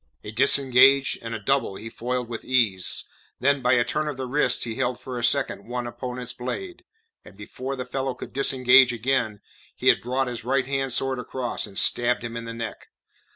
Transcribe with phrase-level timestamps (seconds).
[0.23, 3.05] A disengage and a double he foiled with ease,
[3.39, 6.83] then by a turn of the wrist he held for a second one opponent's blade;
[7.23, 9.41] and before the fellow could disengage again,
[9.75, 12.87] he had brought his right hand sword across, and stabbed him in the neck.